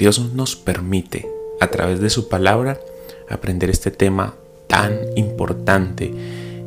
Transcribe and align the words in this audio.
Dios 0.00 0.32
nos 0.32 0.56
permite 0.56 1.28
a 1.60 1.66
través 1.66 2.00
de 2.00 2.08
su 2.08 2.30
palabra 2.30 2.80
aprender 3.28 3.68
este 3.68 3.90
tema 3.90 4.34
tan 4.66 4.98
importante 5.14 6.10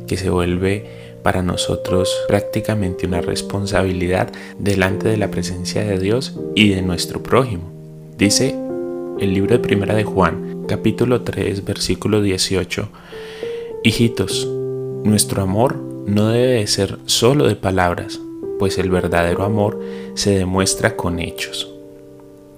que 0.06 0.16
se 0.16 0.30
vuelve 0.30 1.18
para 1.24 1.42
nosotros 1.42 2.16
prácticamente 2.28 3.08
una 3.08 3.20
responsabilidad 3.20 4.30
delante 4.60 5.08
de 5.08 5.16
la 5.16 5.32
presencia 5.32 5.82
de 5.82 5.98
Dios 5.98 6.38
y 6.54 6.68
de 6.68 6.82
nuestro 6.82 7.24
prójimo. 7.24 7.72
Dice 8.16 8.54
el 9.18 9.34
libro 9.34 9.50
de 9.50 9.58
Primera 9.58 9.96
de 9.96 10.04
Juan, 10.04 10.64
capítulo 10.68 11.22
3, 11.22 11.64
versículo 11.64 12.22
18, 12.22 12.88
Hijitos, 13.82 14.46
nuestro 15.02 15.42
amor 15.42 15.74
no 16.06 16.28
debe 16.28 16.52
de 16.52 16.66
ser 16.68 16.98
solo 17.06 17.48
de 17.48 17.56
palabras, 17.56 18.20
pues 18.60 18.78
el 18.78 18.90
verdadero 18.90 19.42
amor 19.42 19.80
se 20.14 20.38
demuestra 20.38 20.94
con 20.94 21.18
hechos. 21.18 21.73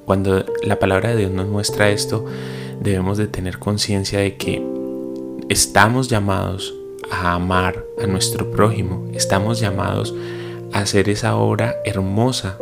Cuando 0.07 0.47
la 0.63 0.79
palabra 0.79 1.11
de 1.11 1.17
Dios 1.17 1.33
nos 1.33 1.49
muestra 1.49 1.91
esto, 1.91 2.25
debemos 2.81 3.19
de 3.19 3.27
tener 3.27 3.59
conciencia 3.59 4.21
de 4.21 4.37
que 4.37 4.65
estamos 5.49 6.09
llamados 6.09 6.75
a 7.11 7.33
amar 7.33 7.85
a 8.01 8.07
nuestro 8.07 8.53
prójimo, 8.53 9.09
estamos 9.15 9.59
llamados 9.59 10.15
a 10.73 10.79
hacer 10.79 11.09
esa 11.09 11.35
obra 11.35 11.75
hermosa. 11.85 12.57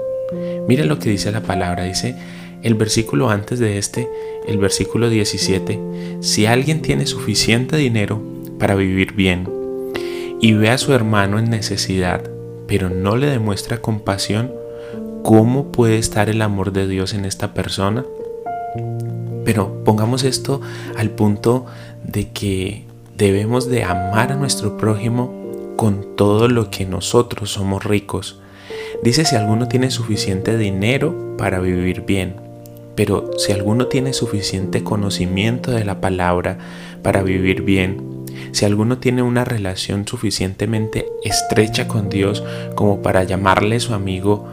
Mire 0.67 0.87
lo 0.87 0.99
que 0.99 1.11
dice 1.11 1.33
la 1.33 1.43
palabra, 1.43 1.85
dice 1.85 2.17
el 2.63 2.77
versículo 2.77 3.29
antes 3.29 3.59
de 3.59 3.77
este, 3.77 4.09
el 4.49 4.57
versículo 4.57 5.11
17, 5.11 6.19
si 6.21 6.47
alguien 6.47 6.81
tiene 6.81 7.05
suficiente 7.05 7.77
dinero 7.77 8.23
para 8.59 8.75
vivir 8.75 9.13
bien 9.13 9.47
y 10.41 10.55
ve 10.55 10.71
a 10.71 10.79
su 10.79 10.95
hermano 10.95 11.39
en 11.39 11.51
necesidad, 11.51 12.23
pero 12.67 12.89
no 12.89 13.19
le 13.19 13.27
demuestra 13.27 13.83
compasión, 13.83 14.51
¿Cómo 15.25 15.73
puede 15.73 15.97
estar 15.97 16.29
el 16.29 16.43
amor 16.43 16.71
de 16.71 16.87
Dios 16.87 17.15
en 17.15 17.25
esta 17.25 17.55
persona? 17.55 18.05
Pero 19.47 19.83
pongamos 19.83 20.23
esto 20.23 20.61
al 20.99 21.09
punto 21.09 21.65
de 22.05 22.29
que 22.29 22.85
debemos 23.17 23.67
de 23.71 23.85
amar 23.85 24.33
a 24.33 24.37
nuestro 24.37 24.77
prójimo 24.77 25.33
con 25.77 26.15
todo 26.15 26.49
lo 26.49 26.69
que 26.69 26.85
nosotros 26.85 27.53
somos 27.53 27.85
ricos. 27.85 28.39
Dice 29.03 29.25
si 29.25 29.35
alguno 29.35 29.67
tiene 29.67 29.91
suficiente 29.91 30.59
dinero 30.59 31.35
para 31.39 31.59
vivir 31.59 32.03
bien, 32.03 32.37
pero 32.95 33.31
si 33.39 33.53
alguno 33.53 33.87
tiene 33.87 34.13
suficiente 34.13 34.85
conocimiento 34.85 35.71
de 35.71 35.87
la 35.87 36.03
palabra 36.03 36.59
para 37.03 37.23
vivir 37.23 37.63
bien, 37.63 38.27
si 38.53 38.67
alguno 38.67 38.99
tiene 38.99 39.23
una 39.23 39.47
relación 39.47 40.07
suficientemente 40.07 41.07
estrecha 41.25 41.89
con 41.89 42.11
Dios 42.11 42.45
como 42.75 43.01
para 43.01 43.25
llamarle 43.25 43.81
su 43.81 43.95
amigo, 43.95 44.53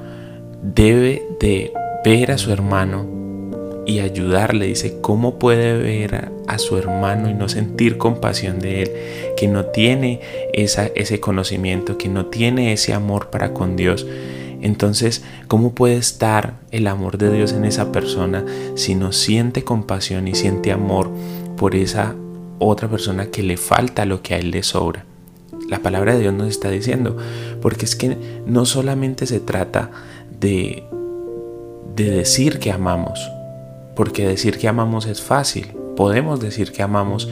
debe 0.62 1.24
de 1.40 1.74
ver 2.04 2.32
a 2.32 2.38
su 2.38 2.52
hermano 2.52 3.22
y 3.86 4.00
ayudarle. 4.00 4.68
Dice, 4.68 5.00
¿cómo 5.02 5.40
puede 5.40 5.78
ver 5.78 6.32
a, 6.48 6.58
su 6.58 6.78
hermano 6.78 7.30
y 7.30 7.34
no 7.34 7.50
sentir 7.50 7.98
compasión 7.98 8.60
de 8.60 8.84
él? 8.84 8.92
Que 9.38 9.48
no 9.48 9.66
tiene 9.66 10.22
ese 10.54 11.20
conocimiento, 11.20 11.98
que 11.98 12.10
no 12.10 12.28
tiene 12.28 12.74
ese 12.74 12.94
amor 12.94 13.30
para 13.30 13.54
con 13.54 13.76
Dios. 13.76 14.06
Entonces, 14.62 15.24
¿cómo 15.48 15.74
puede 15.74 15.98
estar 15.98 16.54
el 16.70 16.86
amor 16.88 17.18
de 17.18 17.32
Dios 17.32 17.52
en 17.54 17.66
esa 17.66 17.92
persona 17.92 18.46
si 18.76 18.94
no 18.94 19.12
siente 19.12 19.64
compasión 19.64 20.28
y 20.28 20.36
siente 20.36 20.72
amor 20.72 21.10
por 21.58 21.76
esa 21.76 22.16
otra 22.60 22.88
persona 22.88 23.28
que 23.28 23.42
le 23.42 23.58
falta 23.58 24.06
lo 24.06 24.22
que 24.22 24.36
a 24.36 24.38
él 24.38 24.52
le 24.52 24.62
sobra? 24.62 25.06
La 25.68 25.80
palabra 25.80 26.14
de 26.14 26.20
Dios 26.20 26.34
nos 26.34 26.50
está 26.50 26.70
diciendo, 26.70 27.18
porque 27.62 27.86
es 27.86 27.96
que 27.96 28.18
no 28.46 28.66
solamente 28.66 29.26
se 29.26 29.40
trata 29.40 29.90
de, 30.42 30.84
decir 31.96 32.60
que 32.60 32.72
amamos, 32.72 33.32
porque 33.96 34.28
decir 34.28 34.58
que 34.58 34.68
amamos 34.68 35.06
es 35.06 35.22
fácil, 35.22 35.68
podemos 35.96 36.40
decir 36.40 36.72
que 36.72 36.82
amamos, 36.82 37.30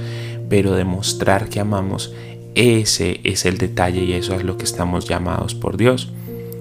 pero 0.48 0.74
demostrar 0.74 1.50
que 1.50 1.60
amamos, 1.60 2.14
ese 2.56 3.20
es 3.24 3.46
el 3.46 3.58
detalle 3.58 4.04
y 4.04 4.14
eso 4.14 4.36
es 4.36 4.44
lo 4.44 4.58
que 4.58 4.66
estamos 4.66 5.08
llamados 5.08 5.56
por 5.56 5.78
Dios. 5.78 6.12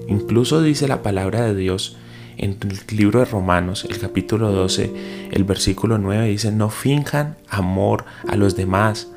Incluso 0.07 0.61
dice 0.61 0.87
la 0.87 1.03
palabra 1.03 1.43
de 1.43 1.53
Dios 1.55 1.97
en 2.37 2.57
el 2.61 2.97
libro 2.97 3.19
de 3.19 3.25
Romanos, 3.25 3.85
el 3.87 3.99
capítulo 3.99 4.51
12, 4.51 5.29
el 5.31 5.43
versículo 5.43 5.97
9, 5.97 6.29
dice, 6.29 6.51
no 6.51 6.69
finjan 6.69 7.35
amor 7.47 8.05
a 8.27 8.35
los 8.35 8.55
demás, 8.55 9.09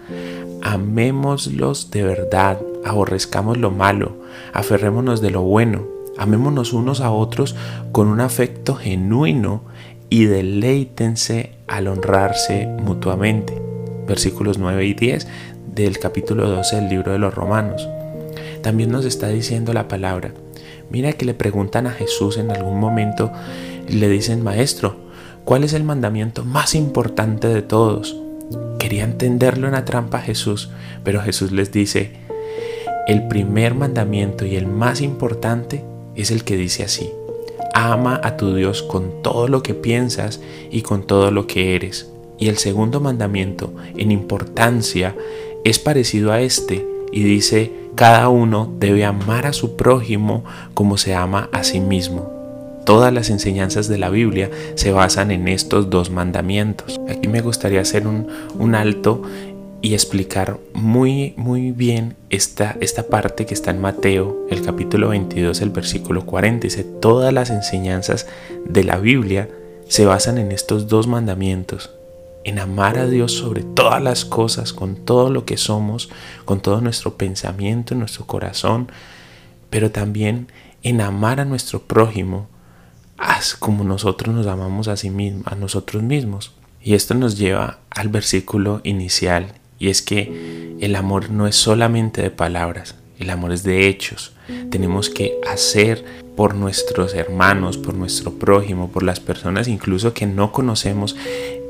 amémoslos 0.61 1.91
de 1.91 2.03
verdad, 2.03 2.61
aborrezcamos 2.85 3.57
lo 3.57 3.71
malo, 3.71 4.17
aferrémonos 4.53 5.21
de 5.23 5.31
lo 5.31 5.43
bueno, 5.43 5.92
Amémonos 6.19 6.73
unos 6.73 7.01
a 7.01 7.11
otros 7.11 7.57
con 7.91 8.09
un 8.09 8.21
afecto 8.21 8.75
genuino 8.75 9.63
y 10.11 10.27
deleítense 10.27 11.53
al 11.67 11.89
honrarse 11.89 12.67
mutuamente. 12.67 13.61
Versículos 14.07 14.59
9 14.59 14.85
y 14.85 14.95
10 14.95 15.27
del 15.75 15.99
capítulo 15.99 16.49
12 16.49 16.77
del 16.77 16.89
libro 16.91 17.13
de 17.13 17.19
los 17.19 17.35
Romanos. 17.35 17.89
También 18.63 18.91
nos 18.91 19.05
está 19.05 19.29
diciendo 19.29 19.73
la 19.73 19.89
palabra. 19.89 20.33
Mira 20.91 21.15
que 21.15 21.25
le 21.25 21.33
preguntan 21.33 21.87
a 21.87 21.93
Jesús 21.93 22.37
en 22.37 22.51
algún 22.51 22.79
momento 22.79 23.33
y 23.89 23.95
le 23.95 24.09
dicen, 24.09 24.43
Maestro, 24.43 24.97
¿cuál 25.45 25.65
es 25.65 25.73
el 25.73 25.85
mandamiento 25.85 26.45
más 26.45 26.75
importante 26.75 27.49
de 27.49 27.63
todos? 27.63 28.15
Quería 28.79 29.05
entenderlo 29.05 29.67
en 29.67 29.73
la 29.73 29.87
trampa 29.87 30.21
Jesús, 30.21 30.71
pero 31.05 31.23
Jesús 31.23 31.53
les 31.53 31.73
dice, 31.73 32.13
el 33.09 33.27
primer 33.29 33.75
mandamiento 33.75 34.45
y 34.45 34.57
el 34.57 34.67
más 34.67 35.01
importante 35.01 35.83
es 36.17 36.31
el 36.31 36.45
que 36.45 36.57
dice 36.57 36.85
así, 36.85 37.11
ama 37.75 38.21
a 38.23 38.37
tu 38.37 38.55
Dios 38.55 38.83
con 38.83 39.23
todo 39.23 39.49
lo 39.49 39.63
que 39.63 39.75
piensas 39.75 40.41
y 40.71 40.83
con 40.83 41.07
todo 41.07 41.31
lo 41.31 41.47
que 41.47 41.75
eres. 41.75 42.09
Y 42.39 42.49
el 42.49 42.59
segundo 42.59 43.01
mandamiento 43.01 43.73
en 43.97 44.11
importancia 44.11 45.15
es 45.65 45.79
parecido 45.79 46.33
a 46.33 46.41
este 46.41 46.87
y 47.13 47.23
dice, 47.23 47.73
cada 47.95 48.29
uno 48.29 48.73
debe 48.79 49.05
amar 49.05 49.47
a 49.47 49.53
su 49.53 49.77
prójimo 49.77 50.45
como 50.75 50.99
se 50.99 51.15
ama 51.15 51.49
a 51.53 51.63
sí 51.63 51.81
mismo. 51.81 52.31
Todas 52.85 53.13
las 53.13 53.31
enseñanzas 53.31 53.87
de 53.87 53.99
la 53.99 54.11
Biblia 54.11 54.51
se 54.75 54.91
basan 54.91 55.31
en 55.31 55.47
estos 55.47 55.89
dos 55.89 56.11
mandamientos. 56.11 57.01
Aquí 57.09 57.29
me 57.29 57.41
gustaría 57.41 57.81
hacer 57.81 58.09
un, 58.09 58.27
un 58.59 58.75
alto 58.75 59.23
y 59.83 59.95
explicar 59.95 60.61
muy 60.75 61.35
muy 61.37 61.73
bien 61.73 62.17
esta, 62.31 62.77
esta 62.81 63.09
parte 63.09 63.47
que 63.47 63.53
está 63.53 63.73
en 63.73 63.81
Mateo, 63.81 64.47
el 64.49 64.63
capítulo 64.63 65.09
22, 65.09 65.61
el 65.61 65.71
versículo 65.71 66.25
40. 66.25 66.69
Dice, 66.69 66.85
todas 66.85 67.33
las 67.33 67.51
enseñanzas 67.51 68.29
de 68.65 68.85
la 68.85 68.99
Biblia 68.99 69.51
se 69.89 70.07
basan 70.07 70.39
en 70.39 70.53
estos 70.53 70.87
dos 70.87 71.09
mandamientos, 71.09 71.91
en 72.45 72.61
amar 72.61 72.97
a 72.97 73.09
Dios 73.09 73.33
sobre 73.33 73.65
todas 73.65 74.01
las 74.01 74.25
cosas, 74.25 74.73
con 74.73 74.95
todo 74.95 75.31
lo 75.31 75.45
que 75.45 75.57
somos, 75.57 76.11
con 76.45 76.61
todo 76.61 76.81
nuestro 76.81 77.17
pensamiento, 77.17 77.97
nuestro 77.97 78.25
corazón, 78.25 78.91
pero 79.69 79.91
también 79.91 80.47
en 80.85 81.01
amar 81.01 81.41
a 81.41 81.45
nuestro 81.45 81.83
prójimo, 81.83 82.47
como 83.59 83.83
nosotros 83.83 84.35
nos 84.35 84.47
amamos 84.47 84.87
a 84.87 84.97
sí 84.97 85.11
mismos, 85.11 85.47
a 85.47 85.57
nosotros 85.57 86.03
mismos. 86.03 86.53
Y 86.81 86.95
esto 86.95 87.15
nos 87.15 87.37
lleva 87.37 87.79
al 87.91 88.09
versículo 88.09 88.81
inicial 88.83 89.55
y 89.83 89.89
es 89.89 90.01
que 90.01 90.77
el 90.81 90.95
amor 90.95 91.31
no 91.31 91.49
es 91.49 91.57
solamente 91.57 92.23
de 92.23 92.31
palabras, 92.31 92.95
el 93.19 93.31
amor 93.31 93.51
es 93.51 93.65
de 93.65 93.89
hechos. 93.89 94.33
Tenemos 94.71 95.11
que 95.11 95.35
hacer 95.45 96.05
por 96.37 96.55
nuestros 96.55 97.15
hermanos, 97.15 97.79
por 97.79 97.95
nuestro 97.95 98.35
prójimo, 98.39 98.93
por 98.93 99.03
las 99.03 99.19
personas 99.19 99.67
incluso 99.67 100.15
que 100.15 100.25
no 100.25 100.53
conocemos 100.53 101.17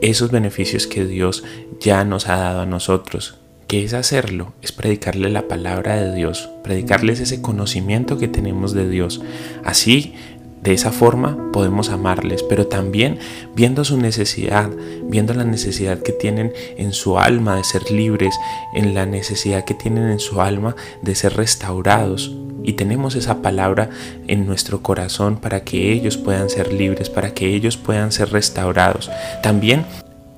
esos 0.03 0.31
beneficios 0.31 0.87
que 0.87 1.07
Dios 1.07 1.43
ya 1.81 2.05
nos 2.05 2.29
ha 2.29 2.37
dado 2.37 2.61
a 2.61 2.67
nosotros. 2.67 3.39
¿Qué 3.67 3.83
es 3.83 3.95
hacerlo? 3.95 4.53
Es 4.61 4.73
predicarle 4.73 5.31
la 5.31 5.49
palabra 5.49 5.97
de 5.97 6.15
Dios, 6.15 6.51
predicarles 6.63 7.19
ese 7.19 7.41
conocimiento 7.41 8.19
que 8.19 8.29
tenemos 8.29 8.75
de 8.75 8.91
Dios. 8.91 9.23
Así 9.65 10.15
de 10.63 10.73
esa 10.73 10.93
forma 10.93 11.37
podemos 11.53 11.91
amarles, 11.91 12.43
pero 12.43 12.69
también 12.69 13.19
viendo 13.55 13.85
su 13.85 13.97
necesidad, 13.97 14.71
viendo 15.05 15.35
la 15.35 15.45
necesidad 15.45 15.99
que 15.99 16.13
tienen 16.13 16.53
en 16.77 16.93
su 16.93 17.19
alma 17.19 17.57
de 17.57 17.65
ser 17.65 17.91
libres, 17.91 18.35
en 18.75 18.95
la 18.95 19.05
necesidad 19.05 19.65
que 19.65 19.75
tienen 19.75 20.09
en 20.09 20.21
su 20.21 20.41
alma 20.41 20.77
de 21.03 21.15
ser 21.15 21.37
restaurados. 21.37 22.37
y 22.65 22.75
tenemos 22.75 23.17
esa 23.17 23.43
palabra 23.43 23.91
en 24.29 24.47
nuestro 24.47 24.83
corazón 24.83 25.37
para 25.41 25.65
que 25.65 25.93
ellos 25.93 26.17
puedan 26.17 26.49
ser 26.49 26.73
libres, 26.73 27.11
para 27.11 27.35
que 27.35 27.53
ellos 27.53 27.77
puedan 27.77 28.13
ser 28.13 28.31
restaurados. 28.31 29.11
También 29.43 29.85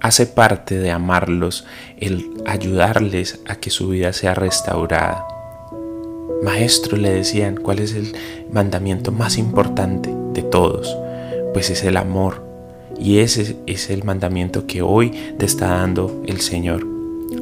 hace 0.01 0.25
parte 0.25 0.79
de 0.79 0.91
amarlos 0.91 1.67
el 1.99 2.43
ayudarles 2.47 3.41
a 3.47 3.57
que 3.57 3.69
su 3.69 3.89
vida 3.89 4.15
sea 4.15 4.35
restaurada. 4.35 5.34
Maestro, 6.45 6.99
le 6.99 7.11
decían, 7.11 7.57
¿cuál 7.57 7.79
es 7.79 7.95
el 7.95 8.15
mandamiento 8.53 9.13
más 9.13 9.39
importante 9.39 10.15
de 10.35 10.43
todos? 10.43 10.95
Pues 11.55 11.71
es 11.71 11.85
el 11.85 11.97
amor. 11.97 12.45
Y 13.01 13.19
ese 13.19 13.57
es 13.67 13.89
el 13.89 14.05
mandamiento 14.05 14.67
que 14.67 14.83
hoy 14.83 15.11
te 15.39 15.47
está 15.47 15.69
dando 15.69 16.23
el 16.27 16.43
Señor. 16.43 16.87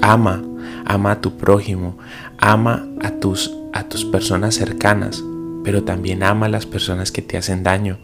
Ama, 0.01 0.43
ama 0.87 1.11
a 1.11 1.21
tu 1.21 1.37
prójimo, 1.37 1.99
ama 2.39 2.87
a 3.03 3.11
tus, 3.11 3.53
a 3.73 3.89
tus 3.89 4.05
personas 4.05 4.55
cercanas, 4.55 5.23
pero 5.65 5.83
también 5.83 6.23
ama 6.23 6.47
a 6.47 6.51
las 6.51 6.67
personas 6.67 7.11
que 7.11 7.23
te 7.23 7.37
hacen 7.37 7.65
daño. 7.65 7.99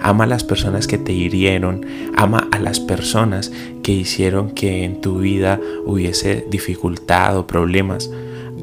Ama 0.00 0.22
a 0.22 0.28
las 0.28 0.44
personas 0.44 0.86
que 0.86 0.98
te 0.98 1.12
hirieron, 1.12 1.84
ama 2.16 2.48
a 2.52 2.60
las 2.60 2.78
personas 2.78 3.50
que 3.82 3.90
hicieron 3.90 4.52
que 4.52 4.84
en 4.84 5.00
tu 5.00 5.18
vida 5.18 5.60
hubiese 5.84 6.46
dificultad 6.48 7.36
o 7.36 7.48
problemas. 7.48 8.08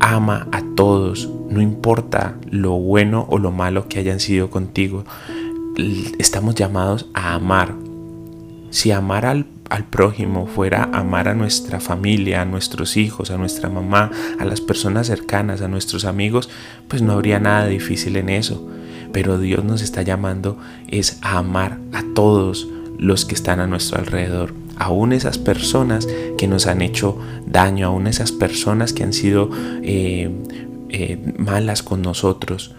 Ama 0.04 0.48
a 0.52 0.64
todos, 0.76 1.30
no 1.50 1.62
importa 1.62 2.36
lo 2.50 2.72
bueno 2.72 3.28
o 3.30 3.38
lo 3.38 3.52
malo 3.52 3.88
que 3.88 4.00
hayan 4.00 4.20
sido 4.20 4.50
contigo. 4.50 5.06
Estamos 6.18 6.56
llamados 6.56 7.08
a 7.14 7.36
amar. 7.36 7.76
Si 8.72 8.90
amar 8.92 9.28
al 9.28 9.46
prójimo 9.92 10.48
fuera 10.48 10.90
amar 10.92 11.28
a 11.28 11.36
nuestra 11.36 11.80
familia, 11.80 12.42
a 12.42 12.46
nuestros 12.46 12.98
hijos, 12.98 13.30
a 13.30 13.38
nuestra 13.38 13.70
mamá, 13.70 14.10
a 14.40 14.46
las 14.46 14.60
personas 14.60 15.06
cercanas, 15.06 15.62
a 15.62 15.68
nuestros 15.68 16.04
amigos, 16.06 16.50
pues 16.88 17.04
no 17.04 17.14
habría 17.14 17.40
nada 17.40 17.68
difícil 17.68 18.18
en 18.18 18.30
eso. 18.30 18.68
Pero 19.14 19.38
Dios 19.38 19.64
nos 19.64 19.84
está 19.84 20.02
llamando 20.02 20.58
es 20.88 21.20
a 21.22 21.38
amar 21.38 21.78
a 21.94 22.04
todos 22.16 22.68
los 22.98 23.26
que 23.26 23.36
están 23.36 23.60
a 23.60 23.68
nuestro 23.68 24.00
alrededor, 24.00 24.54
aún 24.82 25.14
esas 25.14 25.38
personas 25.38 26.08
que 26.38 26.48
nos 26.48 26.66
han 26.66 26.82
hecho 26.82 27.18
daño, 27.46 27.88
aún 27.88 28.08
esas 28.08 28.32
personas 28.32 28.94
que 28.94 29.04
han 29.04 29.14
sido 29.14 29.50
eh, 29.84 30.30
eh, 30.90 31.20
malas 31.38 31.84
con 31.84 32.02
nosotros. 32.02 32.74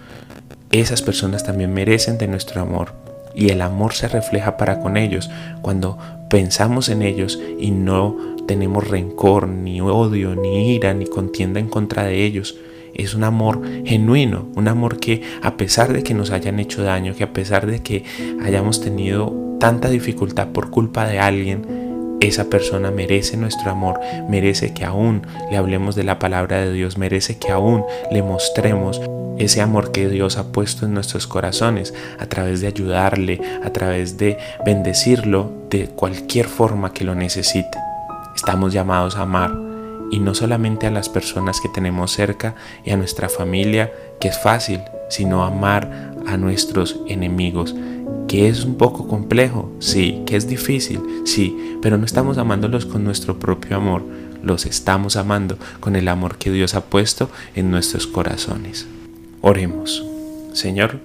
Esas 0.72 1.02
personas 1.02 1.44
también 1.44 1.72
merecen 1.72 2.18
de 2.18 2.26
nuestro 2.26 2.60
amor 2.60 2.92
y 3.34 3.50
el 3.50 3.62
amor 3.62 3.94
se 3.94 4.08
refleja 4.08 4.56
para 4.56 4.80
con 4.80 4.96
ellos 4.96 5.30
cuando 5.62 5.96
pensamos 6.28 6.88
en 6.88 7.02
ellos 7.02 7.38
y 7.60 7.70
no 7.70 8.16
tenemos 8.48 8.88
rencor, 8.88 9.46
ni 9.46 9.80
odio, 9.80 10.34
ni 10.34 10.74
ira, 10.74 10.94
ni 10.94 11.06
contienda 11.06 11.60
en 11.60 11.68
contra 11.68 12.02
de 12.04 12.24
ellos. 12.24 12.56
Es 12.94 13.14
un 13.14 13.22
amor 13.22 13.62
genuino, 13.84 14.48
un 14.56 14.66
amor 14.66 14.98
que 14.98 15.22
a 15.40 15.56
pesar 15.56 15.92
de 15.92 16.02
que 16.02 16.14
nos 16.14 16.30
hayan 16.30 16.58
hecho 16.58 16.82
daño, 16.82 17.14
que 17.14 17.24
a 17.24 17.32
pesar 17.32 17.66
de 17.66 17.80
que 17.80 18.04
hayamos 18.42 18.80
tenido 18.80 19.56
tanta 19.60 19.88
dificultad 19.88 20.48
por 20.48 20.70
culpa 20.70 21.06
de 21.06 21.20
alguien, 21.20 21.81
esa 22.26 22.44
persona 22.44 22.90
merece 22.90 23.36
nuestro 23.36 23.70
amor, 23.70 24.00
merece 24.28 24.72
que 24.74 24.84
aún 24.84 25.26
le 25.50 25.56
hablemos 25.56 25.94
de 25.94 26.04
la 26.04 26.18
palabra 26.18 26.60
de 26.60 26.72
Dios, 26.72 26.98
merece 26.98 27.38
que 27.38 27.50
aún 27.50 27.84
le 28.10 28.22
mostremos 28.22 29.00
ese 29.38 29.60
amor 29.60 29.92
que 29.92 30.08
Dios 30.08 30.36
ha 30.36 30.52
puesto 30.52 30.86
en 30.86 30.94
nuestros 30.94 31.26
corazones 31.26 31.94
a 32.18 32.26
través 32.26 32.60
de 32.60 32.68
ayudarle, 32.68 33.40
a 33.64 33.70
través 33.70 34.18
de 34.18 34.38
bendecirlo 34.64 35.50
de 35.70 35.88
cualquier 35.88 36.46
forma 36.46 36.92
que 36.92 37.04
lo 37.04 37.14
necesite. 37.14 37.78
Estamos 38.36 38.72
llamados 38.72 39.16
a 39.16 39.22
amar 39.22 39.52
y 40.10 40.20
no 40.20 40.34
solamente 40.34 40.86
a 40.86 40.90
las 40.90 41.08
personas 41.08 41.60
que 41.60 41.68
tenemos 41.70 42.12
cerca 42.12 42.54
y 42.84 42.90
a 42.90 42.96
nuestra 42.96 43.28
familia, 43.28 43.90
que 44.20 44.28
es 44.28 44.38
fácil, 44.38 44.80
sino 45.08 45.42
amar 45.42 46.12
a 46.26 46.36
nuestros 46.36 47.00
enemigos, 47.08 47.74
que 48.32 48.48
es 48.48 48.64
un 48.64 48.76
poco 48.76 49.08
complejo, 49.08 49.70
sí, 49.78 50.22
que 50.24 50.36
es 50.36 50.48
difícil, 50.48 51.02
sí, 51.26 51.76
pero 51.82 51.98
no 51.98 52.06
estamos 52.06 52.38
amándolos 52.38 52.86
con 52.86 53.04
nuestro 53.04 53.38
propio 53.38 53.76
amor, 53.76 54.02
los 54.42 54.64
estamos 54.64 55.16
amando 55.16 55.58
con 55.80 55.96
el 55.96 56.08
amor 56.08 56.38
que 56.38 56.50
Dios 56.50 56.74
ha 56.74 56.80
puesto 56.80 57.28
en 57.54 57.70
nuestros 57.70 58.06
corazones. 58.06 58.86
Oremos. 59.42 60.02
Señor, 60.54 61.00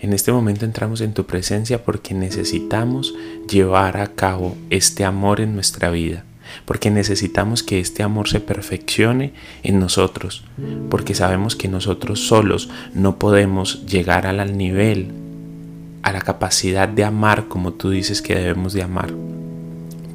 en 0.00 0.12
este 0.12 0.30
momento 0.30 0.66
entramos 0.66 1.00
en 1.00 1.14
tu 1.14 1.24
presencia 1.24 1.82
porque 1.82 2.12
necesitamos 2.12 3.14
llevar 3.50 3.96
a 3.96 4.08
cabo 4.08 4.54
este 4.68 5.06
amor 5.06 5.40
en 5.40 5.54
nuestra 5.54 5.88
vida, 5.88 6.26
porque 6.66 6.90
necesitamos 6.90 7.62
que 7.62 7.80
este 7.80 8.02
amor 8.02 8.28
se 8.28 8.40
perfeccione 8.40 9.32
en 9.62 9.80
nosotros, 9.80 10.44
porque 10.90 11.14
sabemos 11.14 11.56
que 11.56 11.68
nosotros 11.68 12.28
solos 12.28 12.68
no 12.92 13.18
podemos 13.18 13.86
llegar 13.86 14.26
al 14.26 14.58
nivel, 14.58 15.27
a 16.08 16.12
la 16.12 16.20
capacidad 16.20 16.88
de 16.88 17.04
amar 17.04 17.48
como 17.48 17.72
tú 17.72 17.90
dices 17.90 18.22
que 18.22 18.34
debemos 18.34 18.72
de 18.72 18.82
amar. 18.82 19.12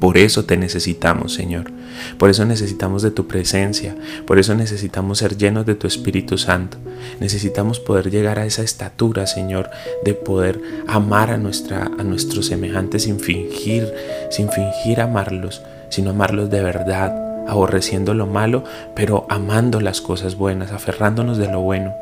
Por 0.00 0.18
eso 0.18 0.44
te 0.44 0.56
necesitamos, 0.56 1.32
Señor. 1.32 1.70
Por 2.18 2.28
eso 2.28 2.44
necesitamos 2.44 3.02
de 3.02 3.10
tu 3.10 3.26
presencia. 3.26 3.96
Por 4.26 4.38
eso 4.38 4.54
necesitamos 4.54 5.18
ser 5.18 5.38
llenos 5.38 5.64
de 5.64 5.76
tu 5.76 5.86
Espíritu 5.86 6.36
Santo. 6.36 6.76
Necesitamos 7.20 7.80
poder 7.80 8.10
llegar 8.10 8.38
a 8.38 8.44
esa 8.44 8.62
estatura, 8.62 9.26
Señor, 9.26 9.70
de 10.04 10.14
poder 10.14 10.60
amar 10.86 11.30
a, 11.30 11.38
nuestra, 11.38 11.90
a 11.98 12.02
nuestros 12.02 12.46
semejantes 12.46 13.04
sin 13.04 13.18
fingir, 13.18 13.90
sin 14.30 14.50
fingir 14.50 15.00
amarlos, 15.00 15.62
sino 15.88 16.10
amarlos 16.10 16.50
de 16.50 16.62
verdad, 16.62 17.48
aborreciendo 17.48 18.12
lo 18.14 18.26
malo, 18.26 18.64
pero 18.94 19.26
amando 19.30 19.80
las 19.80 20.00
cosas 20.00 20.36
buenas, 20.36 20.72
aferrándonos 20.72 21.38
de 21.38 21.50
lo 21.50 21.60
bueno. 21.60 21.94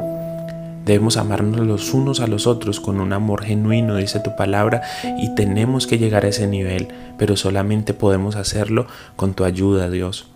Debemos 0.84 1.16
amarnos 1.16 1.64
los 1.66 1.94
unos 1.94 2.20
a 2.20 2.26
los 2.26 2.46
otros 2.46 2.80
con 2.80 3.00
un 3.00 3.12
amor 3.12 3.44
genuino, 3.44 3.96
dice 3.96 4.20
tu 4.20 4.34
palabra, 4.34 4.82
y 5.18 5.34
tenemos 5.34 5.86
que 5.86 5.98
llegar 5.98 6.24
a 6.24 6.28
ese 6.28 6.46
nivel, 6.46 6.88
pero 7.18 7.36
solamente 7.36 7.94
podemos 7.94 8.34
hacerlo 8.34 8.86
con 9.14 9.34
tu 9.34 9.44
ayuda, 9.44 9.90
Dios. 9.90 10.31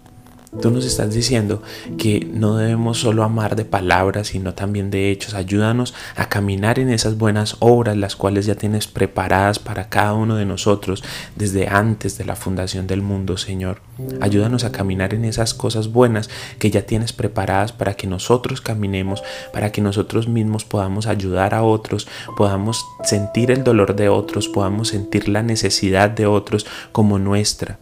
Tú 0.61 0.71
nos 0.71 0.87
estás 0.87 1.13
diciendo 1.13 1.63
que 1.99 2.27
no 2.33 2.57
debemos 2.57 2.99
solo 2.99 3.25
amar 3.25 3.57
de 3.57 3.65
palabras, 3.65 4.29
sino 4.29 4.55
también 4.55 4.91
de 4.91 5.11
hechos. 5.11 5.35
Ayúdanos 5.35 5.93
a 6.15 6.29
caminar 6.29 6.79
en 6.79 6.89
esas 6.89 7.19
buenas 7.19 7.57
obras, 7.59 7.97
las 7.97 8.17
cuales 8.17 8.47
ya 8.47 8.55
tienes 8.55 8.87
preparadas 8.87 9.59
para 9.59 9.89
cada 9.89 10.15
uno 10.15 10.37
de 10.37 10.47
nosotros 10.47 11.05
desde 11.35 11.69
antes 11.69 12.17
de 12.17 12.25
la 12.25 12.37
fundación 12.37 12.87
del 12.87 13.03
mundo, 13.03 13.37
Señor. 13.37 13.83
Ayúdanos 14.21 14.65
a 14.65 14.73
caminar 14.73 15.15
en 15.15 15.25
esas 15.25 15.53
cosas 15.53 15.93
buenas 15.93 16.31
que 16.59 16.71
ya 16.71 16.83
tienes 16.83 17.13
preparadas 17.13 17.73
para 17.73 17.95
que 17.95 18.07
nosotros 18.07 18.61
caminemos, 18.61 19.23
para 19.53 19.73
que 19.73 19.81
nosotros 19.81 20.29
mismos 20.29 20.65
podamos 20.65 21.07
ayudar 21.07 21.55
a 21.55 21.65
otros, 21.65 22.09
podamos 22.37 22.85
sentir 23.05 23.51
el 23.51 23.65
dolor 23.65 23.97
de 23.97 24.09
otros, 24.09 24.49
podamos 24.49 24.89
sentir 24.89 25.29
la 25.29 25.43
necesidad 25.43 26.09
de 26.09 26.27
otros 26.27 26.67
como 26.93 27.19
nuestra. 27.19 27.79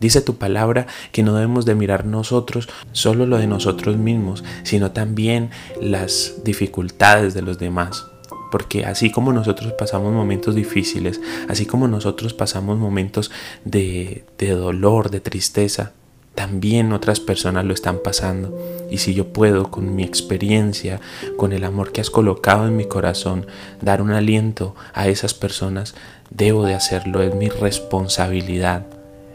Dice 0.00 0.20
tu 0.20 0.36
palabra 0.36 0.86
que 1.12 1.22
no 1.22 1.34
debemos 1.34 1.64
de 1.64 1.74
mirar 1.74 2.04
nosotros 2.04 2.68
solo 2.92 3.26
lo 3.26 3.38
de 3.38 3.46
nosotros 3.46 3.96
mismos, 3.96 4.44
sino 4.62 4.90
también 4.90 5.50
las 5.80 6.42
dificultades 6.44 7.34
de 7.34 7.42
los 7.42 7.58
demás. 7.58 8.06
Porque 8.50 8.84
así 8.84 9.10
como 9.10 9.32
nosotros 9.32 9.72
pasamos 9.72 10.12
momentos 10.12 10.54
difíciles, 10.54 11.20
así 11.48 11.66
como 11.66 11.88
nosotros 11.88 12.34
pasamos 12.34 12.78
momentos 12.78 13.30
de, 13.64 14.24
de 14.38 14.50
dolor, 14.50 15.10
de 15.10 15.20
tristeza, 15.20 15.92
también 16.34 16.92
otras 16.92 17.20
personas 17.20 17.64
lo 17.64 17.72
están 17.72 18.00
pasando. 18.02 18.56
Y 18.90 18.98
si 18.98 19.14
yo 19.14 19.32
puedo, 19.32 19.70
con 19.70 19.94
mi 19.94 20.02
experiencia, 20.02 21.00
con 21.36 21.52
el 21.52 21.64
amor 21.64 21.92
que 21.92 22.00
has 22.00 22.10
colocado 22.10 22.66
en 22.66 22.76
mi 22.76 22.86
corazón, 22.86 23.46
dar 23.80 24.02
un 24.02 24.10
aliento 24.10 24.74
a 24.92 25.08
esas 25.08 25.34
personas, 25.34 25.94
debo 26.30 26.64
de 26.64 26.74
hacerlo, 26.74 27.22
es 27.22 27.34
mi 27.34 27.48
responsabilidad. 27.48 28.86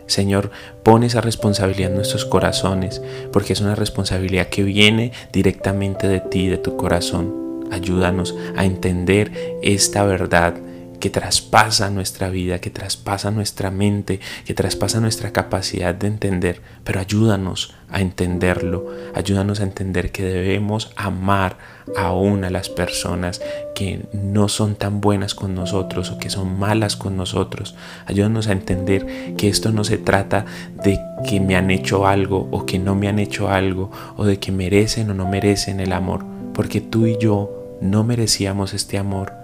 Señor, 0.10 0.50
pon 0.82 1.04
esa 1.04 1.22
responsabilidad 1.22 1.92
en 1.92 1.98
nuestros 1.98 2.26
corazones, 2.26 3.02
porque 3.32 3.54
es 3.54 3.62
una 3.62 3.76
responsabilidad 3.76 4.48
que 4.48 4.64
viene 4.64 5.12
directamente 5.32 6.08
de 6.08 6.20
ti, 6.20 6.48
de 6.48 6.58
tu 6.58 6.78
corazón. 6.78 7.68
Ayúdanos 7.72 8.36
a 8.58 8.66
entender 8.66 9.60
esta 9.62 10.04
verdad 10.04 10.56
que 11.00 11.10
traspasa 11.10 11.90
nuestra 11.90 12.30
vida, 12.30 12.60
que 12.60 12.70
traspasa 12.70 13.32
nuestra 13.32 13.72
mente, 13.72 14.20
que 14.46 14.54
traspasa 14.54 15.00
nuestra 15.00 15.32
capacidad 15.32 15.96
de 15.96 16.08
entender, 16.08 16.62
pero 16.84 17.00
ayúdanos 17.00 17.74
a 17.90 18.02
entenderlo, 18.02 18.88
ayúdanos 19.16 19.62
a 19.62 19.64
entender 19.64 20.12
que 20.12 20.24
debemos 20.24 20.92
amar 20.96 21.58
aún 21.98 22.44
a 22.44 22.50
las 22.50 22.70
personas 22.70 23.42
que 23.74 24.06
no 24.14 24.48
son 24.48 24.76
tan 24.76 25.02
buenas 25.02 25.34
con 25.34 25.56
nosotros 25.56 26.12
o 26.12 26.20
que 26.20 26.30
son 26.30 26.60
malas 26.60 26.96
con 26.96 27.18
nosotros. 27.18 27.76
Ayúdanos 28.06 28.48
a 28.48 28.52
entender 28.52 29.36
que 29.38 29.50
esto 29.50 29.72
no 29.72 29.84
se 29.84 29.98
trata 29.98 30.46
de 30.84 31.00
que 31.28 31.40
me 31.40 31.56
han 31.56 31.72
hecho 31.72 32.06
algo 32.06 32.48
o 32.52 32.66
que 32.66 32.78
no 32.78 32.94
me 32.94 33.08
han 33.08 33.20
hecho 33.20 33.50
algo 33.50 33.90
o 34.18 34.26
de 34.26 34.38
que 34.38 34.52
merecen 34.52 35.10
o 35.10 35.14
no 35.14 35.28
merecen 35.28 35.80
el 35.80 35.94
amor, 35.94 36.26
porque 36.54 36.82
tú 36.82 37.08
y 37.08 37.18
yo 37.18 37.78
no 37.82 38.04
merecíamos 38.04 38.74
este 38.74 38.98
amor 38.98 39.39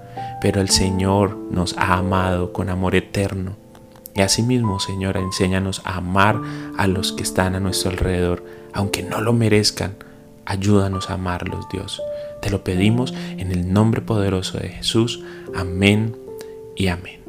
pero 0.46 0.62
el 0.62 0.70
Señor 0.70 1.36
nos 1.50 1.76
ha 1.76 1.96
amado 1.96 2.54
con 2.54 2.70
amor 2.70 2.94
eterno. 2.94 3.56
Y 4.14 4.22
asimismo, 4.22 4.80
Señor, 4.80 5.18
enséñanos 5.18 5.82
a 5.86 5.96
amar 5.96 6.40
a 6.78 6.86
los 6.86 7.14
que 7.14 7.24
están 7.24 7.56
a 7.56 7.60
nuestro 7.60 7.90
alrededor, 7.90 8.46
aunque 8.72 9.02
no 9.02 9.22
lo 9.22 9.34
merezcan. 9.34 9.96
Ayúdanos 10.46 11.10
a 11.10 11.16
amarlos, 11.16 11.66
Dios. 11.72 12.00
Te 12.44 12.52
lo 12.52 12.64
pedimos 12.64 13.12
en 13.38 13.52
el 13.52 13.74
nombre 13.74 14.02
poderoso 14.02 14.60
de 14.60 14.70
Jesús. 14.70 15.24
Amén 15.56 16.16
y 16.76 16.90
amén. 16.90 17.25